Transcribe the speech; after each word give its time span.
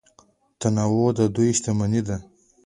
تنوع 0.59 1.09
د 1.17 1.19
دوی 1.35 1.49
شتمني 1.57 2.01
ده. 2.07 2.17